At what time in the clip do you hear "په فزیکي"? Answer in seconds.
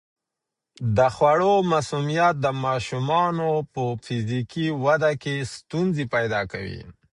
3.73-4.67